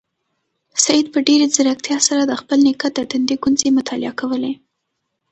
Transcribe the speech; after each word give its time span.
سعید 0.83 1.07
په 1.13 1.19
ډېرې 1.27 1.45
ځیرکتیا 1.55 1.97
سره 2.07 2.21
د 2.25 2.33
خپل 2.41 2.57
نیکه 2.67 2.87
د 2.93 2.99
تندي 3.11 3.35
ګونځې 3.43 3.69
مطالعه 3.77 4.13
کولې. 4.19 4.53